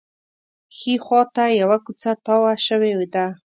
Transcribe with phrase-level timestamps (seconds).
[0.75, 3.25] ښي خوا ته یوه کوڅه تاوه شوې ده.